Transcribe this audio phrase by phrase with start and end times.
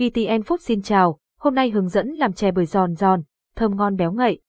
[0.00, 3.22] VTN Food xin chào, hôm nay hướng dẫn làm chè bưởi giòn giòn,
[3.56, 4.40] thơm ngon béo ngậy.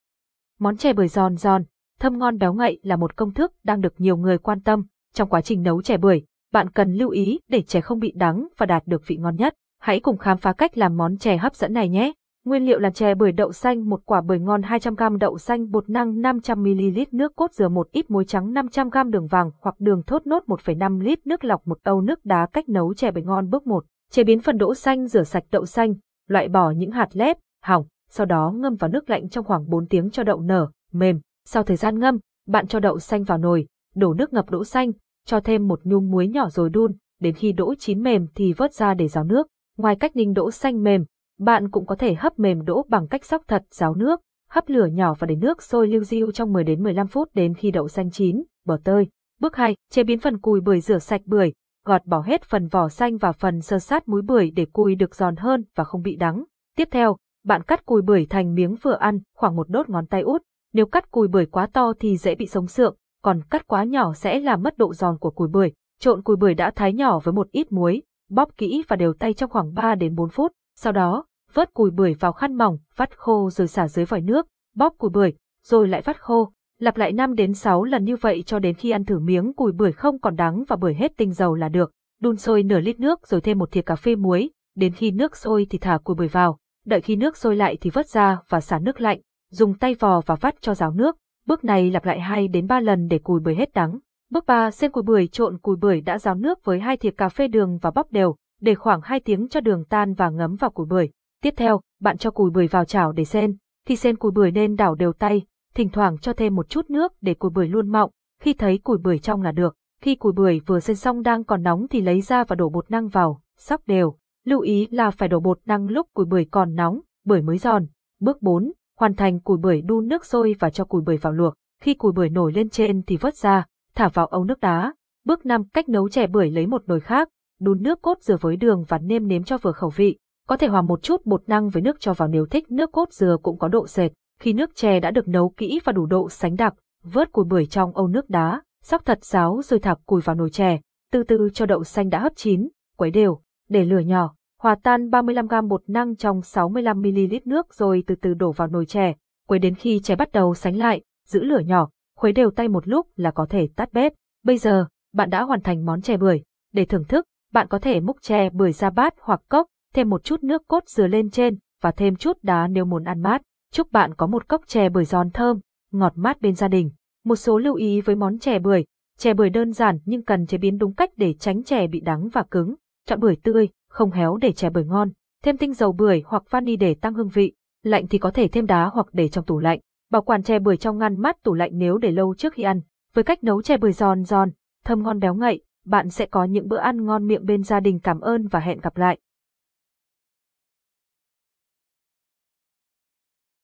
[0.60, 1.64] Món chè bưởi giòn giòn,
[2.00, 4.86] thơm ngon béo ngậy là một công thức đang được nhiều người quan tâm.
[5.14, 8.48] Trong quá trình nấu chè bưởi, bạn cần lưu ý để chè không bị đắng
[8.58, 9.54] và đạt được vị ngon nhất.
[9.80, 12.14] Hãy cùng khám phá cách làm món chè hấp dẫn này nhé.
[12.46, 15.90] Nguyên liệu làm chè bưởi đậu xanh một quả bưởi ngon 200g đậu xanh bột
[15.90, 20.28] năng 500ml nước cốt dừa một ít muối trắng 500g đường vàng hoặc đường thốt
[20.28, 23.68] nốt 1,5 lít nước lọc một âu nước đá cách nấu chè bưởi ngon bước
[23.68, 23.86] 1.
[24.12, 25.94] Chế biến phần đỗ xanh rửa sạch đậu xanh,
[26.28, 29.88] loại bỏ những hạt lép, hỏng, sau đó ngâm vào nước lạnh trong khoảng 4
[29.88, 31.20] tiếng cho đậu nở, mềm.
[31.46, 32.18] Sau thời gian ngâm,
[32.48, 34.92] bạn cho đậu xanh vào nồi, đổ nước ngập đỗ xanh,
[35.26, 38.74] cho thêm một nhung muối nhỏ rồi đun, đến khi đỗ chín mềm thì vớt
[38.74, 39.48] ra để ráo nước.
[39.78, 41.06] Ngoài cách ninh đỗ xanh mềm,
[41.40, 44.86] bạn cũng có thể hấp mềm đỗ bằng cách sóc thật ráo nước, hấp lửa
[44.86, 47.88] nhỏ và để nước sôi lưu diêu trong 10 đến 15 phút đến khi đậu
[47.88, 49.08] xanh chín, bở tơi.
[49.40, 51.54] Bước 2, chế biến phần cùi bưởi rửa sạch bưởi,
[51.86, 55.16] gọt bỏ hết phần vỏ xanh và phần sơ sát múi bưởi để cùi được
[55.16, 56.44] giòn hơn và không bị đắng.
[56.78, 60.22] Tiếp theo, bạn cắt cùi bưởi thành miếng vừa ăn, khoảng một đốt ngón tay
[60.22, 60.42] út.
[60.74, 64.14] Nếu cắt cùi bưởi quá to thì dễ bị sống sượng, còn cắt quá nhỏ
[64.14, 65.72] sẽ làm mất độ giòn của cùi bưởi.
[66.00, 69.34] Trộn cùi bưởi đã thái nhỏ với một ít muối, bóp kỹ và đều tay
[69.34, 70.52] trong khoảng 3 đến 4 phút.
[70.76, 74.48] Sau đó, vớt cùi bưởi vào khăn mỏng, vắt khô rồi xả dưới vòi nước,
[74.76, 76.52] bóp cùi bưởi, rồi lại vắt khô.
[76.82, 79.72] Lặp lại 5 đến 6 lần như vậy cho đến khi ăn thử miếng cùi
[79.72, 81.92] bưởi không còn đắng và bưởi hết tinh dầu là được.
[82.22, 85.38] Đun sôi nửa lít nước rồi thêm một thìa cà phê muối, đến khi nước
[85.38, 88.62] sôi thì thả cùi bưởi vào, đợi khi nước sôi lại thì vớt ra và
[88.62, 89.20] xả nước lạnh,
[89.52, 91.18] dùng tay vò và vắt cho ráo nước.
[91.46, 94.00] Bước này lặp lại 2 đến 3 lần để cùi bưởi hết đắng.
[94.30, 97.30] Bước 3, xên cùi bưởi trộn cùi bưởi đã ráo nước với hai thìa cà
[97.30, 100.72] phê đường và bóp đều, để khoảng 2 tiếng cho đường tan và ngấm vào
[100.72, 101.10] cùi bưởi.
[101.44, 103.58] Tiếp theo, bạn cho cùi bưởi vào chảo để xên.
[103.88, 105.42] Khi xên cùi bưởi nên đảo đều tay,
[105.76, 108.98] thỉnh thoảng cho thêm một chút nước để cùi bưởi luôn mọng, khi thấy cùi
[108.98, 109.76] bưởi trong là được.
[110.02, 112.92] Khi cùi bưởi vừa xên xong đang còn nóng thì lấy ra và đổ bột
[112.92, 114.16] năng vào, sóc đều.
[114.46, 117.86] Lưu ý là phải đổ bột năng lúc cùi bưởi còn nóng, bưởi mới giòn.
[118.20, 121.54] Bước 4, hoàn thành cùi bưởi đun nước sôi và cho cùi bưởi vào luộc.
[121.82, 123.66] Khi cùi bưởi nổi lên trên thì vớt ra,
[123.96, 124.94] thả vào ấu nước đá.
[125.26, 127.30] Bước 5, cách nấu chè bưởi lấy một nồi khác,
[127.60, 130.18] đun nước cốt dừa với đường và nêm nếm cho vừa khẩu vị.
[130.48, 133.14] Có thể hòa một chút bột năng với nước cho vào nếu thích nước cốt
[133.14, 134.12] dừa cũng có độ sệt.
[134.42, 137.66] Khi nước chè đã được nấu kỹ và đủ độ sánh đặc, vớt cùi bưởi
[137.66, 140.80] trong âu nước đá, sóc thật ráo rồi thả cùi vào nồi chè,
[141.12, 145.10] từ từ cho đậu xanh đã hấp chín, quấy đều, để lửa nhỏ, hòa tan
[145.10, 149.14] 35g bột năng trong 65ml nước rồi từ từ đổ vào nồi chè,
[149.48, 152.88] quấy đến khi chè bắt đầu sánh lại, giữ lửa nhỏ, khuấy đều tay một
[152.88, 154.14] lúc là có thể tắt bếp.
[154.44, 156.42] Bây giờ, bạn đã hoàn thành món chè bưởi.
[156.74, 160.24] Để thưởng thức, bạn có thể múc chè bưởi ra bát hoặc cốc, thêm một
[160.24, 163.42] chút nước cốt dừa lên trên và thêm chút đá nếu muốn ăn mát.
[163.74, 165.60] Chúc bạn có một cốc chè bưởi giòn thơm,
[165.92, 166.92] ngọt mát bên gia đình.
[167.26, 168.86] Một số lưu ý với món chè bưởi.
[169.18, 172.30] Chè bưởi đơn giản nhưng cần chế biến đúng cách để tránh chè bị đắng
[172.30, 172.76] và cứng.
[173.08, 175.10] Chọn bưởi tươi, không héo để chè bưởi ngon.
[175.44, 177.54] Thêm tinh dầu bưởi hoặc vani để tăng hương vị.
[177.84, 179.80] Lạnh thì có thể thêm đá hoặc để trong tủ lạnh.
[180.12, 182.82] Bảo quản chè bưởi trong ngăn mát tủ lạnh nếu để lâu trước khi ăn.
[183.14, 184.50] Với cách nấu chè bưởi giòn giòn,
[184.86, 188.00] thơm ngon béo ngậy, bạn sẽ có những bữa ăn ngon miệng bên gia đình
[188.00, 189.18] cảm ơn và hẹn gặp lại.